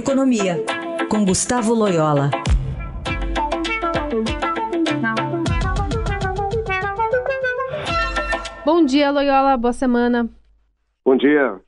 Economia, 0.00 0.56
com 1.10 1.26
Gustavo 1.26 1.74
Loyola. 1.74 2.30
Bom 8.64 8.82
dia, 8.82 9.10
Loyola. 9.10 9.58
Boa 9.58 9.74
semana. 9.74 10.26
Bom 11.04 11.18
dia. 11.18 11.60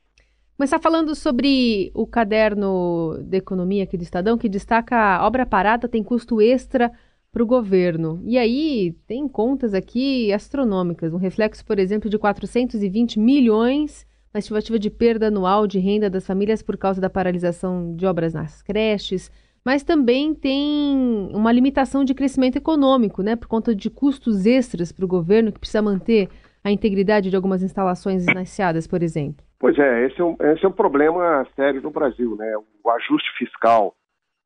Começar 0.57 0.79
falando 0.79 1.13
sobre 1.13 1.91
o 1.93 2.07
caderno 2.07 3.19
de 3.21 3.37
economia 3.37 3.83
aqui 3.83 3.97
do 3.97 4.03
Estadão, 4.03 4.35
que 4.35 4.49
destaca 4.49 4.97
a 4.97 5.27
obra 5.27 5.45
parada 5.45 5.87
tem 5.87 6.03
custo 6.03 6.41
extra 6.41 6.91
para 7.31 7.43
o 7.43 7.45
governo. 7.45 8.19
E 8.25 8.39
aí 8.39 8.95
tem 9.05 9.27
contas 9.27 9.75
aqui 9.75 10.33
astronômicas, 10.33 11.13
um 11.13 11.17
reflexo, 11.17 11.63
por 11.63 11.77
exemplo, 11.77 12.09
de 12.09 12.17
420 12.17 13.19
milhões 13.19 14.07
na 14.33 14.39
estimativa 14.39 14.79
de 14.79 14.89
perda 14.89 15.27
anual 15.27 15.67
de 15.67 15.79
renda 15.79 16.09
das 16.09 16.25
famílias 16.25 16.63
por 16.63 16.75
causa 16.77 16.99
da 16.99 17.09
paralisação 17.09 17.95
de 17.95 18.05
obras 18.05 18.33
nas 18.33 18.63
creches, 18.63 19.31
mas 19.65 19.83
também 19.83 20.33
tem 20.33 21.29
uma 21.33 21.51
limitação 21.51 22.03
de 22.03 22.13
crescimento 22.13 22.57
econômico, 22.57 23.21
né, 23.21 23.35
por 23.35 23.47
conta 23.47 23.75
de 23.75 23.89
custos 23.89 24.45
extras 24.45 24.91
para 24.91 25.05
o 25.05 25.07
governo 25.07 25.51
que 25.51 25.59
precisa 25.59 25.81
manter 25.81 26.29
a 26.63 26.71
integridade 26.71 27.29
de 27.29 27.35
algumas 27.35 27.61
instalações 27.61 28.25
iniciadas, 28.27 28.87
por 28.87 29.03
exemplo. 29.03 29.45
Pois 29.59 29.77
é, 29.77 30.05
esse 30.07 30.19
é 30.19 30.23
um, 30.23 30.35
esse 30.39 30.65
é 30.65 30.67
um 30.67 30.73
problema 30.73 31.45
sério 31.55 31.81
no 31.81 31.91
Brasil, 31.91 32.35
né? 32.35 32.53
O 32.83 32.89
ajuste 32.89 33.29
fiscal 33.37 33.93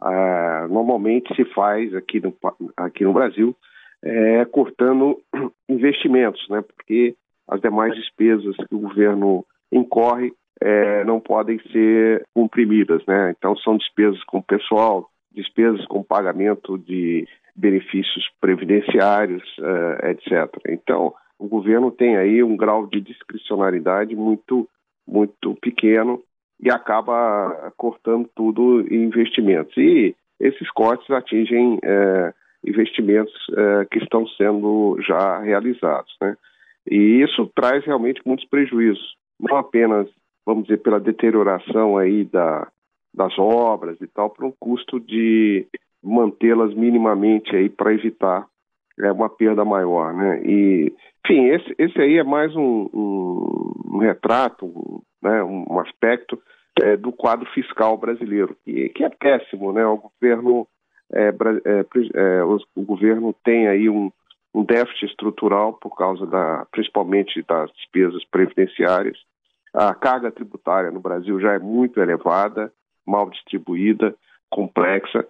uh, 0.01 0.67
normalmente 0.67 1.33
se 1.35 1.45
faz 1.53 1.93
aqui 1.95 2.19
no, 2.19 2.35
aqui 2.75 3.03
no 3.03 3.13
Brasil 3.13 3.55
é, 4.03 4.45
cortando 4.45 5.19
investimentos, 5.69 6.47
né? 6.49 6.61
Porque 6.61 7.15
as 7.47 7.61
demais 7.61 7.95
despesas 7.95 8.55
que 8.55 8.75
o 8.75 8.79
governo 8.79 9.45
incorre 9.71 10.33
é, 10.61 11.03
não 11.03 11.19
podem 11.19 11.59
ser 11.71 12.23
comprimidas, 12.33 13.05
né? 13.05 13.33
Então 13.37 13.55
são 13.57 13.77
despesas 13.77 14.23
com 14.23 14.41
pessoal, 14.41 15.09
despesas 15.31 15.85
com 15.85 16.03
pagamento 16.03 16.77
de 16.77 17.27
benefícios 17.55 18.27
previdenciários, 18.39 19.43
uh, 19.59 20.07
etc. 20.07 20.51
Então 20.67 21.13
o 21.39 21.47
governo 21.47 21.91
tem 21.91 22.17
aí 22.17 22.43
um 22.43 22.57
grau 22.57 22.87
de 22.87 23.01
discricionariedade 23.01 24.15
muito 24.15 24.67
muito 25.07 25.55
pequeno 25.55 26.21
e 26.59 26.69
acaba 26.69 27.71
cortando 27.77 28.29
tudo 28.35 28.81
em 28.81 29.03
investimentos. 29.03 29.75
E 29.77 30.15
esses 30.39 30.69
cortes 30.71 31.09
atingem 31.09 31.79
é, 31.83 32.33
investimentos 32.65 33.33
é, 33.55 33.85
que 33.85 33.99
estão 33.99 34.27
sendo 34.27 34.97
já 35.07 35.39
realizados, 35.39 36.13
né? 36.19 36.35
E 36.89 37.21
isso 37.23 37.49
traz 37.55 37.85
realmente 37.85 38.21
muitos 38.25 38.45
prejuízos 38.47 39.15
não 39.39 39.57
apenas, 39.57 40.07
vamos 40.45 40.63
dizer, 40.63 40.77
pela 40.77 40.99
deterioração 40.99 41.97
aí 41.97 42.25
da, 42.25 42.67
das 43.13 43.37
obras 43.37 43.99
e 44.01 44.07
tal, 44.07 44.29
para 44.29 44.45
um 44.45 44.53
custo 44.59 44.99
de 44.99 45.67
mantê-las 46.03 46.73
minimamente 46.73 47.55
aí 47.55 47.69
para 47.69 47.93
evitar 47.93 48.47
é, 48.99 49.11
uma 49.11 49.29
perda 49.29 49.63
maior, 49.63 50.13
né? 50.13 50.41
E, 50.43 50.93
enfim, 51.25 51.45
esse, 51.47 51.75
esse 51.77 51.99
aí 51.99 52.17
é 52.17 52.23
mais 52.23 52.55
um, 52.55 52.89
um, 52.93 53.73
um 53.93 53.97
retrato, 53.99 54.65
um, 54.65 55.01
né, 55.21 55.43
um 55.43 55.79
aspecto 55.79 56.41
é, 56.81 56.95
do 56.95 57.11
quadro 57.11 57.47
fiscal 57.51 57.97
brasileiro, 57.97 58.55
que, 58.63 58.89
que 58.89 59.03
é 59.03 59.09
péssimo, 59.09 59.71
né? 59.73 59.85
O 59.85 59.97
governo, 59.97 60.67
é, 61.13 61.29
é, 61.29 61.85
é, 62.13 62.43
o, 62.43 62.83
governo 62.83 63.33
tem 63.43 63.67
aí 63.67 63.89
um, 63.89 64.11
um 64.53 64.63
déficit 64.63 65.05
estrutural 65.05 65.73
por 65.73 65.95
causa 65.95 66.25
da, 66.25 66.65
principalmente 66.71 67.43
das 67.47 67.71
despesas 67.73 68.23
previdenciárias. 68.25 69.17
A 69.77 69.93
carga 69.93 70.31
tributária 70.31 70.89
no 70.89 70.99
Brasil 70.99 71.39
já 71.39 71.53
é 71.53 71.59
muito 71.59 72.01
elevada, 72.01 72.73
mal 73.05 73.29
distribuída, 73.29 74.15
complexa, 74.49 75.23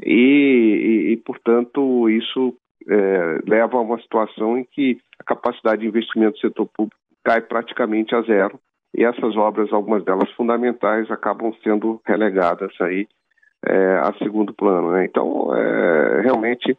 e, 0.00 1.08
e, 1.08 1.12
e 1.12 1.16
portanto, 1.16 2.08
isso 2.08 2.54
é, 2.88 3.40
leva 3.44 3.76
a 3.76 3.80
uma 3.80 4.00
situação 4.00 4.56
em 4.56 4.62
que 4.62 5.00
a 5.18 5.24
capacidade 5.24 5.82
de 5.82 5.88
investimento 5.88 6.34
do 6.34 6.38
setor 6.38 6.66
público 6.66 6.96
cai 7.24 7.40
praticamente 7.40 8.14
a 8.14 8.22
zero, 8.22 8.60
e 8.96 9.04
essas 9.04 9.36
obras, 9.36 9.72
algumas 9.72 10.04
delas 10.04 10.30
fundamentais, 10.30 11.10
acabam 11.10 11.52
sendo 11.64 12.00
relegadas 12.06 12.72
aí 12.80 13.08
é, 13.66 13.96
a 13.98 14.14
segundo 14.22 14.54
plano. 14.54 14.92
Né? 14.92 15.06
Então, 15.06 15.52
é, 15.56 16.20
realmente, 16.22 16.78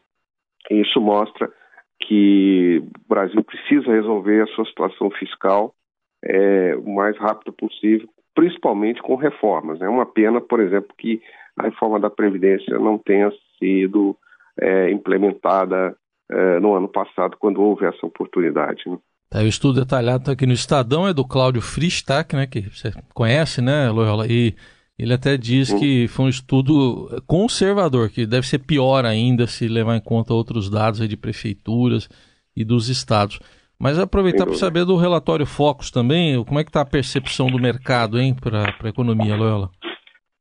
isso 0.71 1.01
mostra 1.01 1.51
que 1.99 2.81
o 2.81 3.09
Brasil 3.13 3.43
precisa 3.43 3.91
resolver 3.91 4.41
a 4.41 4.47
sua 4.55 4.63
situação 4.63 5.11
fiscal 5.11 5.75
é, 6.23 6.75
o 6.75 6.89
mais 6.93 7.17
rápido 7.17 7.53
possível, 7.53 8.07
principalmente 8.35 9.01
com 9.01 9.15
reformas. 9.15 9.79
É 9.81 9.83
né? 9.83 9.89
uma 9.89 10.05
pena, 10.05 10.41
por 10.41 10.59
exemplo, 10.59 10.93
que 10.97 11.21
a 11.57 11.63
reforma 11.63 11.99
da 11.99 12.09
Previdência 12.09 12.77
não 12.79 12.97
tenha 12.97 13.31
sido 13.57 14.15
é, 14.59 14.91
implementada 14.91 15.95
é, 16.31 16.59
no 16.59 16.73
ano 16.73 16.87
passado, 16.87 17.37
quando 17.39 17.61
houve 17.61 17.85
essa 17.85 18.05
oportunidade. 18.05 18.83
Né? 18.85 18.97
É, 19.33 19.43
o 19.43 19.47
estudo 19.47 19.79
detalhado 19.79 20.23
tá 20.23 20.31
aqui 20.31 20.45
no 20.45 20.53
Estadão 20.53 21.07
é 21.07 21.13
do 21.13 21.25
Cláudio 21.25 21.61
Fristac, 21.61 22.35
né, 22.35 22.47
que 22.47 22.61
você 22.61 22.91
conhece, 23.13 23.61
né, 23.61 23.89
Loyola? 23.89 24.25
E 24.27 24.55
ele 24.97 25.13
até 25.13 25.37
diz 25.37 25.71
que 25.71 26.07
foi 26.07 26.25
um 26.25 26.29
estudo 26.29 27.23
conservador, 27.25 28.09
que 28.09 28.25
deve 28.25 28.45
ser 28.45 28.59
pior 28.59 29.05
ainda 29.05 29.47
se 29.47 29.67
levar 29.67 29.95
em 29.95 30.01
conta 30.01 30.33
outros 30.33 30.69
dados 30.69 31.07
de 31.07 31.15
prefeituras 31.15 32.09
e 32.55 32.65
dos 32.65 32.89
estados. 32.89 33.39
Mas 33.81 33.97
aproveitar 33.97 34.45
para 34.45 34.55
saber 34.55 34.83
do 34.83 34.97
relatório 34.97 35.45
Focus 35.45 35.89
também, 35.89 36.43
como 36.43 36.59
é 36.59 36.63
que 36.63 36.69
está 36.69 36.81
a 36.81 36.85
percepção 36.85 37.47
do 37.47 37.57
mercado 37.57 38.19
hein, 38.19 38.35
para 38.35 38.75
a 38.83 38.89
economia, 38.89 39.37
Loyola? 39.37 39.69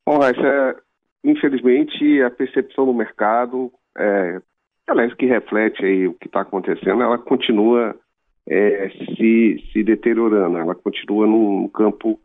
Bom, 0.04 0.18
é, 0.24 0.76
infelizmente 1.22 2.20
a 2.22 2.30
percepção 2.30 2.84
do 2.84 2.92
mercado, 2.92 3.70
é, 3.96 4.40
aliás, 4.88 5.14
que 5.14 5.26
reflete 5.26 5.84
aí 5.84 6.08
o 6.08 6.14
que 6.14 6.26
está 6.26 6.40
acontecendo, 6.40 7.00
ela 7.00 7.16
continua 7.16 7.94
é, 8.48 8.90
se, 9.16 9.64
se 9.72 9.84
deteriorando, 9.84 10.58
ela 10.58 10.74
continua 10.74 11.24
num 11.24 11.68
campo 11.68 12.18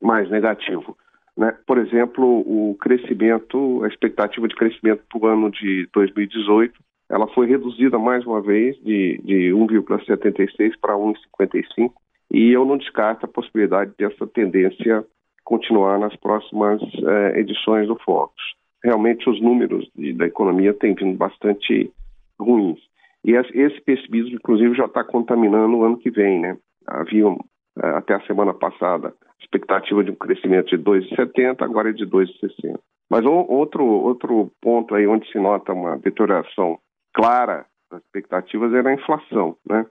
mais 0.00 0.30
negativo. 0.30 0.96
Né? 1.36 1.54
Por 1.66 1.76
exemplo, 1.76 2.24
o 2.24 2.74
crescimento, 2.80 3.84
a 3.84 3.88
expectativa 3.88 4.48
de 4.48 4.54
crescimento 4.54 5.02
para 5.10 5.18
o 5.18 5.26
ano 5.26 5.50
de 5.50 5.86
2018 5.92 6.87
ela 7.08 7.26
foi 7.28 7.46
reduzida 7.46 7.98
mais 7.98 8.24
uma 8.26 8.40
vez 8.40 8.76
de, 8.82 9.18
de 9.24 9.50
1,76 9.50 10.72
para 10.80 10.94
1,55 10.94 11.92
e 12.30 12.52
eu 12.52 12.64
não 12.64 12.76
descarto 12.76 13.24
a 13.24 13.28
possibilidade 13.28 13.92
dessa 13.98 14.26
tendência 14.26 15.04
continuar 15.42 15.98
nas 15.98 16.14
próximas 16.16 16.82
eh, 16.82 17.40
edições 17.40 17.88
do 17.88 17.96
Focus. 17.96 18.42
Realmente 18.84 19.28
os 19.30 19.40
números 19.40 19.90
de, 19.96 20.12
da 20.12 20.26
economia 20.26 20.74
têm 20.74 20.94
vindo 20.94 21.16
bastante 21.16 21.90
ruins. 22.38 22.78
E 23.24 23.32
esse 23.32 23.80
pessimismo, 23.80 24.34
inclusive, 24.34 24.74
já 24.76 24.84
está 24.84 25.02
contaminando 25.02 25.78
o 25.78 25.84
ano 25.84 25.96
que 25.96 26.10
vem. 26.10 26.38
Né? 26.38 26.58
Havia, 26.86 27.24
eh, 27.24 27.88
até 27.96 28.14
a 28.14 28.26
semana 28.26 28.52
passada, 28.52 29.14
expectativa 29.40 30.04
de 30.04 30.10
um 30.10 30.14
crescimento 30.14 30.68
de 30.68 30.84
2,70, 30.84 31.62
agora 31.62 31.88
é 31.88 31.92
de 31.94 32.04
2,60. 32.04 32.78
Mas 33.10 33.24
outro, 33.24 33.84
outro 33.84 34.52
ponto 34.60 34.94
aí 34.94 35.06
onde 35.06 35.26
se 35.32 35.38
nota 35.38 35.72
uma 35.72 35.96
deterioração 35.96 36.78
clara 37.12 37.66
das 37.90 38.02
expectativas 38.02 38.72
era 38.72 38.90
a 38.90 38.94
inflação. 38.94 39.56
Né? 39.68 39.86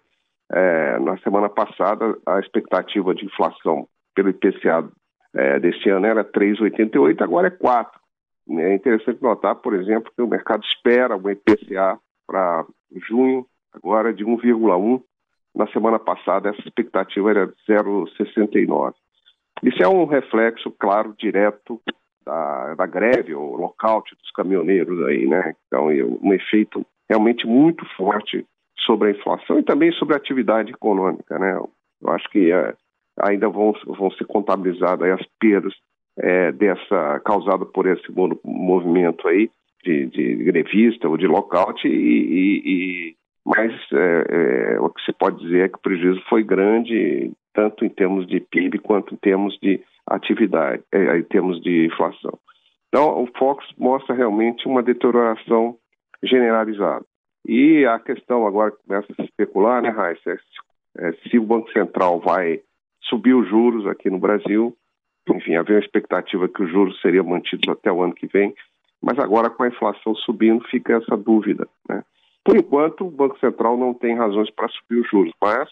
É, 0.51 1.00
na 1.00 1.17
semana 1.19 1.50
passada, 1.50 2.17
a 2.25 2.39
expectativa 2.39 3.13
de 3.13 3.25
inflação 3.25 3.88
pelo 4.16 4.29
IPCA 4.29 4.88
é, 5.33 5.59
deste 5.59 5.89
ano 5.89 6.06
era 6.06 6.23
3,88, 6.23 7.22
agora 7.22 7.47
é 7.47 7.51
4. 7.51 8.00
É 8.50 8.73
interessante 8.73 9.22
notar, 9.22 9.56
por 9.56 9.73
exemplo, 9.73 10.11
que 10.16 10.22
o 10.22 10.27
mercado 10.27 10.63
espera 10.63 11.17
o 11.17 11.29
IPCA 11.29 12.00
para 12.25 12.66
junho, 13.07 13.45
agora 13.73 14.13
de 14.13 14.25
1,1. 14.25 15.01
Na 15.53 15.67
semana 15.67 16.00
passada, 16.00 16.50
essa 16.50 16.61
expectativa 16.61 17.29
era 17.29 17.47
0,69. 17.67 18.94
Isso 19.63 19.81
é 19.81 19.88
um 19.88 20.06
reflexo, 20.06 20.72
claro, 20.72 21.16
direto 21.17 21.81
da, 22.23 22.75
da 22.75 22.86
greve 22.86 23.33
ou 23.33 23.56
lockout 23.56 24.15
dos 24.15 24.31
caminhoneiros 24.31 25.06
aí, 25.07 25.27
né? 25.27 25.56
Então, 25.68 25.88
um 25.88 26.33
efeito 26.33 26.86
realmente 27.09 27.45
muito 27.48 27.86
forte 27.95 28.45
sobre 28.86 29.09
a 29.09 29.12
inflação 29.12 29.59
e 29.59 29.63
também 29.63 29.92
sobre 29.94 30.13
a 30.13 30.18
atividade 30.18 30.71
econômica, 30.71 31.38
né? 31.39 31.57
Eu 32.01 32.09
acho 32.12 32.30
que 32.30 32.51
é, 32.51 32.74
ainda 33.19 33.50
vão, 33.50 33.74
vão 33.86 34.12
ser 34.12 34.25
contabilizadas 34.25 35.09
as 35.09 35.25
perdas 35.39 35.74
é, 36.18 36.51
dessa 36.51 37.19
causada 37.25 37.65
por 37.65 37.86
esse 37.88 38.06
movimento 38.44 39.27
aí 39.27 39.50
de, 39.83 40.06
de 40.07 40.36
grevista 40.44 41.07
ou 41.07 41.18
de 41.18 41.27
lockout 41.27 41.88
e, 41.88 41.92
e, 41.92 42.62
e 42.65 43.15
mas 43.45 43.71
é, 43.94 44.75
é, 44.75 44.80
o 44.80 44.89
que 44.89 45.01
se 45.03 45.13
pode 45.13 45.39
dizer 45.39 45.65
é 45.65 45.69
que 45.69 45.77
o 45.77 45.81
prejuízo 45.81 46.21
foi 46.27 46.44
grande 46.44 47.31
tanto 47.53 47.86
em 47.86 47.89
termos 47.89 48.27
de 48.27 48.42
PIB 48.42 48.80
quanto 48.80 49.13
em 49.13 49.18
termos 49.18 49.57
de 49.62 49.80
atividade, 50.06 50.83
em 50.94 51.24
termos 51.24 51.62
de 51.62 51.86
inflação. 51.86 52.38
Então, 52.89 53.24
o 53.24 53.27
Fox 53.38 53.65
mostra 53.77 54.13
realmente 54.13 54.68
uma 54.68 54.83
deterioração 54.83 55.77
generalizado. 56.23 57.05
E 57.45 57.85
a 57.85 57.99
questão 57.99 58.45
agora 58.45 58.71
começa 58.71 59.07
a 59.11 59.15
se 59.15 59.23
especular, 59.23 59.81
né, 59.81 59.89
Raíssa, 59.89 60.31
é, 60.31 60.37
é, 60.99 61.11
se 61.13 61.37
o 61.37 61.43
Banco 61.43 61.71
Central 61.71 62.19
vai 62.19 62.61
subir 63.03 63.33
os 63.33 63.47
juros 63.47 63.87
aqui 63.87 64.09
no 64.09 64.19
Brasil 64.19 64.75
enfim, 65.35 65.55
havia 65.55 65.75
uma 65.75 65.81
expectativa 65.81 66.47
que 66.47 66.63
os 66.63 66.71
juros 66.71 66.99
seriam 67.01 67.25
mantidos 67.25 67.67
até 67.69 67.91
o 67.91 68.01
ano 68.01 68.13
que 68.13 68.27
vem, 68.27 68.53
mas 69.01 69.19
agora 69.19 69.49
com 69.49 69.63
a 69.63 69.67
inflação 69.67 70.15
subindo 70.15 70.63
fica 70.69 70.97
essa 70.97 71.17
dúvida. 71.17 71.67
Né? 71.89 72.03
Por 72.43 72.55
enquanto, 72.55 73.05
o 73.05 73.11
Banco 73.11 73.37
Central 73.39 73.77
não 73.77 73.93
tem 73.93 74.15
razões 74.15 74.49
para 74.51 74.69
subir 74.69 75.01
os 75.01 75.09
juros, 75.09 75.33
mas 75.41 75.69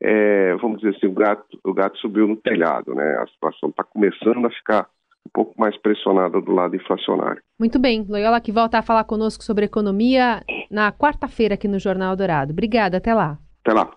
é, 0.00 0.54
vamos 0.56 0.80
dizer 0.80 0.96
assim, 0.96 1.06
o 1.06 1.12
gato, 1.12 1.58
o 1.64 1.74
gato 1.74 1.98
subiu 1.98 2.26
no 2.26 2.36
telhado, 2.36 2.94
né? 2.94 3.16
A 3.18 3.26
situação 3.26 3.70
está 3.70 3.82
começando 3.82 4.44
a 4.46 4.50
ficar 4.50 4.88
pouco 5.34 5.52
mais 5.58 5.76
pressionada 5.82 6.40
do 6.40 6.52
lado 6.52 6.76
inflacionário. 6.76 7.42
Muito 7.58 7.78
bem, 7.78 8.06
Loyola 8.08 8.40
que 8.40 8.52
volta 8.52 8.78
a 8.78 8.82
falar 8.82 9.04
conosco 9.04 9.42
sobre 9.42 9.66
economia 9.66 10.42
na 10.70 10.92
quarta-feira 10.92 11.54
aqui 11.54 11.66
no 11.66 11.78
Jornal 11.78 12.16
Dourado. 12.16 12.52
Obrigada, 12.52 12.98
até 12.98 13.12
lá. 13.12 13.36
Até 13.62 13.74
lá. 13.74 13.90